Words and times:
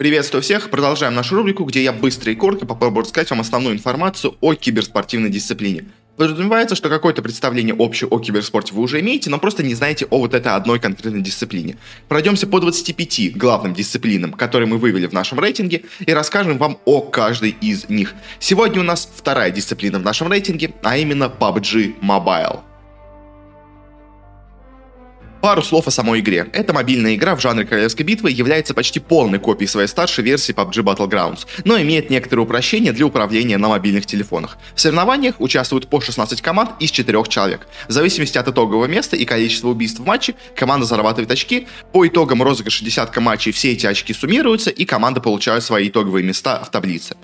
Приветствую 0.00 0.40
всех, 0.40 0.70
продолжаем 0.70 1.14
нашу 1.14 1.36
рубрику, 1.36 1.64
где 1.64 1.84
я 1.84 1.92
быстро 1.92 2.32
и 2.32 2.34
коротко 2.34 2.64
попробую 2.64 3.04
рассказать 3.04 3.28
вам 3.28 3.40
основную 3.40 3.76
информацию 3.76 4.34
о 4.40 4.54
киберспортивной 4.54 5.28
дисциплине. 5.28 5.84
Подразумевается, 6.16 6.74
что 6.74 6.88
какое-то 6.88 7.20
представление 7.20 7.74
общее 7.74 8.08
о 8.08 8.18
киберспорте 8.18 8.72
вы 8.72 8.80
уже 8.80 9.00
имеете, 9.00 9.28
но 9.28 9.36
просто 9.36 9.62
не 9.62 9.74
знаете 9.74 10.06
о 10.08 10.20
вот 10.20 10.32
этой 10.32 10.54
одной 10.54 10.80
конкретной 10.80 11.20
дисциплине. 11.20 11.76
Пройдемся 12.08 12.46
по 12.46 12.60
25 12.60 13.36
главным 13.36 13.74
дисциплинам, 13.74 14.32
которые 14.32 14.66
мы 14.66 14.78
вывели 14.78 15.06
в 15.06 15.12
нашем 15.12 15.38
рейтинге, 15.38 15.82
и 15.98 16.14
расскажем 16.14 16.56
вам 16.56 16.78
о 16.86 17.02
каждой 17.02 17.50
из 17.50 17.90
них. 17.90 18.14
Сегодня 18.38 18.80
у 18.80 18.84
нас 18.84 19.06
вторая 19.14 19.50
дисциплина 19.50 19.98
в 19.98 20.02
нашем 20.02 20.28
рейтинге, 20.28 20.72
а 20.82 20.96
именно 20.96 21.24
PUBG 21.24 22.00
Mobile. 22.00 22.69
Пару 25.40 25.62
слов 25.62 25.86
о 25.86 25.90
самой 25.90 26.20
игре. 26.20 26.46
Эта 26.52 26.74
мобильная 26.74 27.14
игра 27.14 27.34
в 27.34 27.40
жанре 27.40 27.64
королевской 27.64 28.04
битвы 28.04 28.30
является 28.30 28.74
почти 28.74 29.00
полной 29.00 29.38
копией 29.38 29.68
своей 29.68 29.88
старшей 29.88 30.22
версии 30.22 30.54
PUBG 30.54 30.82
Battlegrounds, 30.82 31.46
но 31.64 31.80
имеет 31.80 32.10
некоторые 32.10 32.44
упрощения 32.44 32.92
для 32.92 33.06
управления 33.06 33.56
на 33.56 33.68
мобильных 33.68 34.04
телефонах. 34.04 34.58
В 34.74 34.80
соревнованиях 34.80 35.40
участвуют 35.40 35.88
по 35.88 35.98
16 36.02 36.42
команд 36.42 36.72
из 36.78 36.90
4 36.90 37.24
человек. 37.28 37.66
В 37.88 37.92
зависимости 37.92 38.36
от 38.36 38.48
итогового 38.48 38.84
места 38.84 39.16
и 39.16 39.24
количества 39.24 39.68
убийств 39.68 40.00
в 40.00 40.04
матче, 40.04 40.34
команда 40.54 40.84
зарабатывает 40.84 41.30
очки. 41.30 41.66
По 41.92 42.06
итогам 42.06 42.42
розыгрыша 42.42 42.84
десятка 42.84 43.22
матчей 43.22 43.52
все 43.52 43.72
эти 43.72 43.86
очки 43.86 44.12
суммируются, 44.12 44.68
и 44.68 44.84
команда 44.84 45.22
получает 45.22 45.64
свои 45.64 45.88
итоговые 45.88 46.22
места 46.22 46.62
в 46.62 46.70
таблице. 46.70 47.16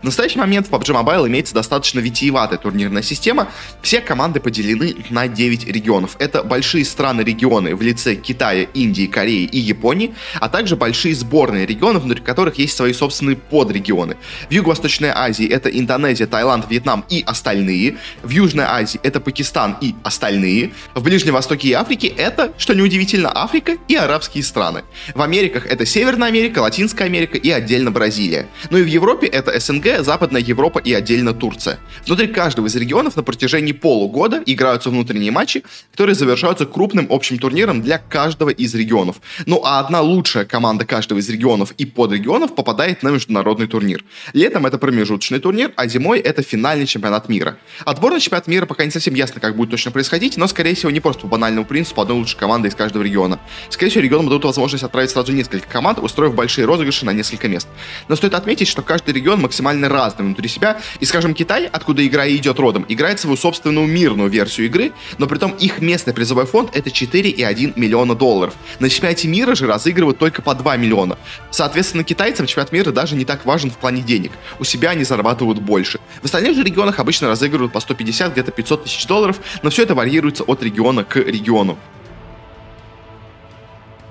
В 0.00 0.04
настоящий 0.04 0.38
момент 0.38 0.68
в 0.68 0.70
PUBG 0.70 0.94
Mobile 0.94 1.26
имеется 1.26 1.54
достаточно 1.54 1.98
витиеватая 1.98 2.58
турнирная 2.58 3.02
система. 3.02 3.48
Все 3.82 4.00
команды 4.00 4.38
поделены 4.38 4.94
на 5.10 5.26
9 5.26 5.66
регионов. 5.66 6.14
Это 6.20 6.44
большие 6.44 6.84
страны-регионы 6.84 7.74
в 7.74 7.82
лице 7.82 8.14
Китая, 8.14 8.62
Индии, 8.74 9.06
Кореи 9.06 9.44
и 9.44 9.58
Японии, 9.58 10.14
а 10.40 10.48
также 10.48 10.76
большие 10.76 11.16
сборные 11.16 11.66
регионы, 11.66 11.98
внутри 11.98 12.22
которых 12.22 12.58
есть 12.58 12.76
свои 12.76 12.92
собственные 12.92 13.36
подрегионы. 13.36 14.16
В 14.48 14.52
Юго-Восточной 14.52 15.10
Азии 15.10 15.48
это 15.48 15.68
Индонезия, 15.68 16.28
Таиланд, 16.28 16.70
Вьетнам 16.70 17.04
и 17.08 17.24
остальные. 17.26 17.96
В 18.22 18.30
Южной 18.30 18.66
Азии 18.66 19.00
это 19.02 19.18
Пакистан 19.20 19.78
и 19.80 19.96
остальные. 20.04 20.74
В 20.94 21.02
Ближнем 21.02 21.34
Востоке 21.34 21.68
и 21.68 21.72
Африке 21.72 22.06
это, 22.06 22.52
что 22.56 22.72
неудивительно, 22.72 23.32
Африка 23.34 23.76
и 23.88 23.96
арабские 23.96 24.44
страны. 24.44 24.84
В 25.14 25.22
Америках 25.22 25.66
это 25.66 25.84
Северная 25.84 26.28
Америка, 26.28 26.60
Латинская 26.60 27.04
Америка 27.04 27.36
и 27.36 27.50
отдельно 27.50 27.90
Бразилия. 27.90 28.46
Ну 28.70 28.78
и 28.78 28.82
в 28.82 28.86
Европе 28.86 29.26
это 29.26 29.58
СНГ, 29.58 29.87
Западная 29.96 30.40
Европа 30.40 30.78
и 30.78 30.92
отдельно 30.92 31.32
Турция. 31.32 31.78
Внутри 32.06 32.28
каждого 32.28 32.66
из 32.66 32.76
регионов 32.76 33.16
на 33.16 33.22
протяжении 33.22 33.72
полугода 33.72 34.42
играются 34.44 34.90
внутренние 34.90 35.30
матчи, 35.30 35.64
которые 35.92 36.14
завершаются 36.14 36.66
крупным 36.66 37.06
общим 37.10 37.38
турниром 37.38 37.82
для 37.82 37.98
каждого 37.98 38.50
из 38.50 38.74
регионов. 38.74 39.16
Ну 39.46 39.62
а 39.64 39.80
одна 39.80 40.00
лучшая 40.00 40.44
команда 40.44 40.84
каждого 40.84 41.18
из 41.18 41.28
регионов 41.28 41.72
и 41.78 41.86
подрегионов 41.86 42.54
попадает 42.54 43.02
на 43.02 43.08
международный 43.08 43.66
турнир. 43.66 44.04
Летом 44.32 44.66
это 44.66 44.78
промежуточный 44.78 45.38
турнир, 45.38 45.72
а 45.76 45.86
зимой 45.86 46.18
это 46.18 46.42
финальный 46.42 46.86
чемпионат 46.86 47.28
мира. 47.28 47.58
Отбор 47.84 48.12
на 48.12 48.20
чемпионат 48.20 48.46
мира 48.46 48.66
пока 48.66 48.84
не 48.84 48.90
совсем 48.90 49.14
ясно, 49.14 49.40
как 49.40 49.56
будет 49.56 49.70
точно 49.70 49.90
происходить, 49.90 50.36
но 50.36 50.46
скорее 50.46 50.74
всего 50.74 50.90
не 50.90 51.00
просто 51.00 51.22
по 51.22 51.28
банальному 51.28 51.66
принципу 51.66 52.02
одной 52.02 52.18
лучшей 52.18 52.38
команды 52.38 52.68
из 52.68 52.74
каждого 52.74 53.02
региона. 53.02 53.40
Скорее 53.70 53.90
всего 53.90 54.04
регионам 54.04 54.26
дадут 54.26 54.44
возможность 54.44 54.84
отправить 54.84 55.10
сразу 55.10 55.32
несколько 55.32 55.68
команд, 55.68 55.98
устроив 55.98 56.34
большие 56.34 56.64
розыгрыши 56.66 57.04
на 57.04 57.12
несколько 57.12 57.48
мест. 57.48 57.68
Но 58.08 58.16
стоит 58.16 58.34
отметить, 58.34 58.68
что 58.68 58.82
каждый 58.82 59.14
регион 59.14 59.40
максимально 59.40 59.77
максимально 59.78 59.88
разным 59.88 60.26
внутри 60.26 60.48
себя. 60.48 60.80
И, 61.00 61.04
скажем, 61.04 61.34
Китай, 61.34 61.66
откуда 61.66 62.06
игра 62.06 62.26
и 62.26 62.36
идет 62.36 62.58
родом, 62.58 62.84
играет 62.88 63.20
свою 63.20 63.36
собственную 63.36 63.86
мирную 63.86 64.28
версию 64.28 64.66
игры, 64.66 64.92
но 65.18 65.26
при 65.26 65.38
том 65.38 65.52
их 65.52 65.80
местный 65.80 66.12
призовой 66.12 66.46
фонд 66.46 66.70
это 66.74 66.90
4,1 66.90 67.72
миллиона 67.76 68.14
долларов. 68.14 68.54
На 68.80 68.88
чемпионате 68.88 69.28
мира 69.28 69.54
же 69.54 69.66
разыгрывают 69.66 70.18
только 70.18 70.42
по 70.42 70.54
2 70.54 70.76
миллиона. 70.76 71.18
Соответственно, 71.50 72.04
китайцам 72.04 72.46
чемпионат 72.46 72.72
мира 72.72 72.92
даже 72.92 73.16
не 73.16 73.24
так 73.24 73.44
важен 73.46 73.70
в 73.70 73.76
плане 73.76 74.02
денег. 74.02 74.32
У 74.58 74.64
себя 74.64 74.90
они 74.90 75.04
зарабатывают 75.04 75.60
больше. 75.60 76.00
В 76.22 76.24
остальных 76.24 76.54
же 76.56 76.62
регионах 76.62 76.98
обычно 76.98 77.28
разыгрывают 77.28 77.72
по 77.72 77.80
150, 77.80 78.32
где-то 78.32 78.50
500 78.50 78.84
тысяч 78.84 79.06
долларов, 79.06 79.40
но 79.62 79.70
все 79.70 79.82
это 79.82 79.94
варьируется 79.94 80.44
от 80.44 80.62
региона 80.62 81.04
к 81.04 81.16
региону. 81.16 81.78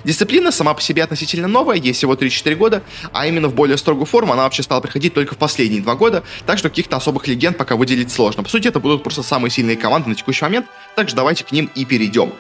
Дисциплина 0.08 0.54
сама 0.54 0.74
по 0.74 0.82
себе 0.82 1.04
относительно 1.04 1.50
новая, 1.50 1.76
ей 1.76 1.92
всего 1.92 2.16
3-4 2.16 2.56
года, 2.56 2.82
а 3.12 3.28
именно 3.28 3.50
в 3.50 3.54
более 3.54 3.76
строгую 3.76 4.06
форму 4.06 4.32
она 4.32 4.44
вообще 4.44 4.64
стала 4.64 4.80
приходить 4.80 5.14
только 5.14 5.36
в 5.36 5.38
последние 5.38 5.82
два 5.82 5.96
года, 5.96 6.24
так 6.46 6.58
что 6.58 6.70
каких-то 6.70 6.96
особых 6.96 7.28
легенд 7.28 7.58
пока 7.58 7.76
выделить 7.76 8.10
сложно. 8.10 8.42
По 8.42 8.48
сути, 8.48 8.70
это 8.70 8.80
будут 8.80 9.04
просто 9.04 9.22
самые 9.22 9.52
сильные 9.52 9.76
команды 9.76 10.08
на 10.08 10.16
текущий 10.16 10.46
момент, 10.46 10.66
так 10.96 11.10
что 11.10 11.18
давайте 11.18 11.44
к 11.44 11.52
ним 11.52 11.70
и 11.76 11.84
перейдем. 11.84 12.32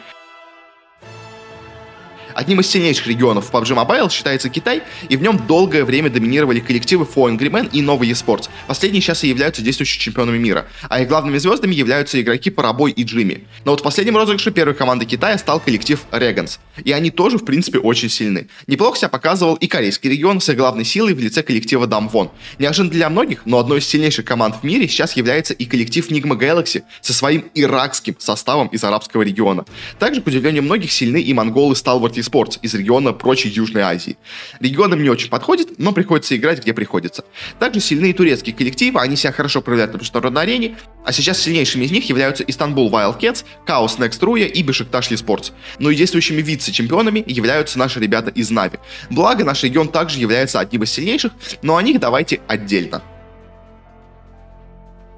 Одним 2.33 2.59
из 2.59 2.67
сильнейших 2.67 3.07
регионов 3.07 3.49
в 3.49 3.53
PUBG 3.53 3.75
Mobile 3.75 4.11
считается 4.11 4.49
Китай, 4.49 4.83
и 5.09 5.17
в 5.17 5.21
нем 5.21 5.37
долгое 5.47 5.85
время 5.85 6.09
доминировали 6.09 6.59
коллективы 6.59 7.05
For 7.05 7.35
Men 7.37 7.69
и 7.71 7.81
Новый 7.81 8.09
eSports. 8.09 8.49
Последние 8.67 9.01
сейчас 9.01 9.23
и 9.23 9.29
являются 9.29 9.61
действующими 9.61 10.01
чемпионами 10.01 10.37
мира, 10.37 10.67
а 10.89 11.01
их 11.01 11.07
главными 11.07 11.37
звездами 11.37 11.73
являются 11.73 12.21
игроки 12.21 12.49
Парабой 12.49 12.91
и 12.91 13.03
Джимми. 13.03 13.47
Но 13.65 13.71
вот 13.71 13.81
в 13.81 13.83
последнем 13.83 14.17
розыгрыше 14.17 14.51
первой 14.51 14.73
команды 14.73 15.05
Китая 15.05 15.37
стал 15.37 15.59
коллектив 15.59 15.99
Регans, 16.11 16.59
и 16.83 16.91
они 16.91 17.11
тоже, 17.11 17.37
в 17.37 17.45
принципе, 17.45 17.79
очень 17.79 18.09
сильны. 18.09 18.49
Неплохо 18.67 18.97
себя 18.97 19.09
показывал 19.09 19.55
и 19.55 19.67
корейский 19.67 20.09
регион 20.09 20.41
с 20.41 20.49
их 20.49 20.57
главной 20.57 20.85
силой 20.85 21.13
в 21.13 21.19
лице 21.19 21.43
коллектива 21.43 21.87
Дамвон. 21.87 22.29
Неожиданно 22.59 22.91
для 22.91 23.09
многих, 23.09 23.41
но 23.45 23.59
одной 23.59 23.79
из 23.79 23.87
сильнейших 23.87 24.25
команд 24.25 24.55
в 24.61 24.63
мире 24.63 24.87
сейчас 24.87 25.15
является 25.15 25.53
и 25.53 25.65
коллектив 25.65 26.09
Nigma 26.09 26.37
Galaxy 26.37 26.83
со 27.01 27.13
своим 27.13 27.45
иракским 27.53 28.15
составом 28.19 28.67
из 28.67 28.83
арабского 28.83 29.21
региона. 29.21 29.65
Также, 29.99 30.21
к 30.21 30.27
удивлению 30.27 30.63
многих, 30.63 30.91
сильны 30.91 31.21
и 31.21 31.33
монголы 31.33 31.73
Stalwart 31.73 32.16
eSports 32.17 32.59
из 32.61 32.73
региона 32.73 33.13
прочей 33.13 33.49
Южной 33.49 33.83
Азии. 33.83 34.17
Регион 34.59 34.93
им 34.93 35.03
не 35.03 35.09
очень 35.09 35.29
подходит, 35.29 35.79
но 35.79 35.91
приходится 35.91 36.35
играть, 36.35 36.61
где 36.61 36.73
приходится. 36.73 37.23
Также 37.59 37.79
сильные 37.79 38.13
турецкие 38.13 38.55
коллективы, 38.55 38.99
они 38.99 39.15
себя 39.15 39.31
хорошо 39.31 39.61
проявляют 39.61 39.93
на 39.93 39.97
международной 39.97 40.41
арене, 40.43 40.77
а 41.05 41.11
сейчас 41.11 41.39
сильнейшими 41.39 41.85
из 41.85 41.91
них 41.91 42.07
являются 42.09 42.43
Истанбул 42.43 42.91
Wildcats, 42.91 43.45
Chaos 43.65 43.97
Next 43.97 44.19
Ruya 44.19 44.47
и 44.47 44.63
Бешикташ 44.63 45.11
Esports. 45.11 45.51
Ну 45.79 45.89
и 45.89 45.95
действующими 45.95 46.41
вице-чемпионами 46.41 47.23
являются 47.27 47.79
наши 47.79 47.99
ребята 47.99 48.29
из 48.29 48.49
Нави. 48.49 48.79
Благо, 49.09 49.43
наш 49.43 49.63
регион 49.63 49.89
также 49.89 50.19
является 50.19 50.59
одним 50.59 50.83
из 50.83 50.91
сильнейших, 50.91 51.31
но 51.61 51.77
о 51.77 51.81
них 51.81 51.99
давайте 51.99 52.41
отдельно. 52.47 53.01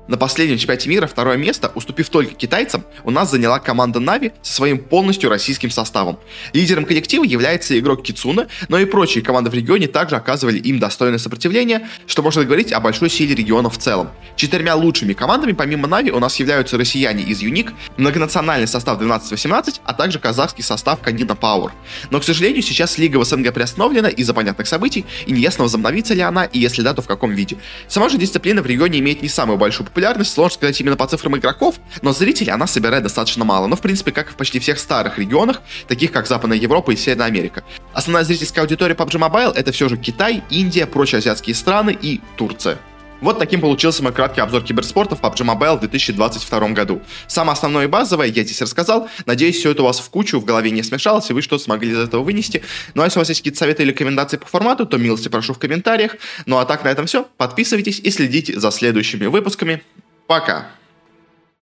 На 0.09 0.17
последнем 0.17 0.57
чемпионате 0.57 0.89
мира 0.89 1.05
второе 1.05 1.37
место, 1.37 1.71
уступив 1.75 2.09
только 2.09 2.33
китайцам, 2.33 2.83
у 3.03 3.11
нас 3.11 3.29
заняла 3.29 3.59
команда 3.59 3.99
Нави 3.99 4.31
со 4.41 4.53
своим 4.53 4.79
полностью 4.79 5.29
российским 5.29 5.69
составом. 5.69 6.17
Лидером 6.51 6.85
коллектива 6.85 7.23
является 7.23 7.77
игрок 7.77 8.01
Кицуна, 8.01 8.47
но 8.69 8.79
и 8.79 8.85
прочие 8.85 9.23
команды 9.23 9.51
в 9.51 9.53
регионе 9.53 9.87
также 9.87 10.15
оказывали 10.15 10.57
им 10.57 10.79
достойное 10.79 11.19
сопротивление, 11.19 11.87
что 12.07 12.23
можно 12.23 12.43
говорить 12.43 12.73
о 12.73 12.79
большой 12.79 13.11
силе 13.11 13.35
региона 13.35 13.69
в 13.69 13.77
целом. 13.77 14.09
Четырьмя 14.35 14.73
лучшими 14.73 15.13
командами 15.13 15.51
помимо 15.51 15.87
Нави 15.87 16.09
у 16.09 16.17
нас 16.17 16.37
являются 16.37 16.79
россияне 16.79 17.21
из 17.21 17.43
Юник, 17.43 17.73
многонациональный 17.97 18.67
состав 18.67 18.99
12-18, 18.99 19.81
а 19.83 19.93
также 19.93 20.17
казахский 20.17 20.63
состав 20.63 21.01
Канина 21.01 21.33
Power. 21.33 21.69
Но, 22.09 22.19
к 22.19 22.23
сожалению, 22.23 22.63
сейчас 22.63 22.97
лига 22.97 23.17
в 23.17 23.25
СНГ 23.25 23.53
приостановлена 23.53 24.09
из-за 24.09 24.33
понятных 24.33 24.67
событий, 24.67 25.05
и 25.27 25.33
неясно 25.33 25.65
возобновится 25.65 26.15
ли 26.15 26.21
она, 26.21 26.45
и 26.45 26.57
если 26.57 26.81
да, 26.81 26.95
то 26.95 27.03
в 27.03 27.07
каком 27.07 27.29
виде. 27.29 27.57
Сама 27.87 28.09
же 28.09 28.17
дисциплина 28.17 28.63
в 28.63 28.65
регионе 28.65 28.97
имеет 28.97 29.21
не 29.21 29.29
самую 29.29 29.59
большую 29.59 29.85
популярность, 29.99 30.31
сложно 30.31 30.55
сказать 30.55 30.79
именно 30.79 30.95
по 30.95 31.05
цифрам 31.07 31.35
игроков, 31.37 31.75
но 32.01 32.13
зрителей 32.13 32.53
она 32.53 32.67
собирает 32.67 33.03
достаточно 33.03 33.43
мало. 33.43 33.67
Но, 33.67 33.75
в 33.75 33.81
принципе, 33.81 34.13
как 34.13 34.29
и 34.29 34.31
в 34.31 34.35
почти 34.35 34.59
всех 34.59 34.79
старых 34.79 35.19
регионах, 35.19 35.61
таких 35.89 36.13
как 36.13 36.25
Западная 36.25 36.57
Европа 36.57 36.91
и 36.91 36.95
Северная 36.95 37.27
Америка. 37.27 37.65
Основная 37.93 38.23
зрительская 38.23 38.63
аудитория 38.63 38.95
PUBG 38.95 39.19
Mobile 39.19 39.53
это 39.53 39.73
все 39.73 39.89
же 39.89 39.97
Китай, 39.97 40.41
Индия, 40.49 40.85
прочие 40.85 41.19
азиатские 41.19 41.53
страны 41.53 41.97
и 42.01 42.21
Турция. 42.37 42.77
Вот 43.21 43.37
таким 43.37 43.59
получился 43.59 44.01
мой 44.01 44.13
краткий 44.13 44.39
обзор 44.39 44.63
киберспорта 44.63 45.15
в 45.15 45.21
PUBG 45.21 45.45
Mobile 45.45 45.77
в 45.77 45.79
2022 45.81 46.69
году. 46.69 47.01
Самое 47.27 47.53
основное 47.53 47.85
и 47.85 47.87
базовое 47.87 48.27
я 48.27 48.43
здесь 48.43 48.61
рассказал. 48.61 49.09
Надеюсь, 49.25 49.57
все 49.57 49.71
это 49.71 49.83
у 49.83 49.85
вас 49.85 49.99
в 49.99 50.09
кучу, 50.09 50.39
в 50.39 50.45
голове 50.45 50.71
не 50.71 50.83
смешалось, 50.83 51.29
и 51.29 51.33
вы 51.33 51.41
что-то 51.41 51.63
смогли 51.63 51.91
из 51.91 51.99
этого 51.99 52.23
вынести. 52.23 52.63
Ну 52.93 53.01
а 53.01 53.05
если 53.05 53.19
у 53.19 53.21
вас 53.21 53.29
есть 53.29 53.41
какие-то 53.41 53.59
советы 53.59 53.83
или 53.83 53.91
рекомендации 53.91 54.37
по 54.37 54.45
формату, 54.45 54.85
то 54.85 54.97
милости 54.97 55.27
прошу 55.27 55.53
в 55.53 55.59
комментариях. 55.59 56.15
Ну 56.45 56.57
а 56.59 56.65
так 56.65 56.83
на 56.83 56.89
этом 56.89 57.07
все. 57.07 57.27
Подписывайтесь 57.37 57.99
и 57.99 58.09
следите 58.09 58.57
за 58.57 58.71
следующими 58.71 59.25
выпусками. 59.25 59.81
Пока! 60.29 60.78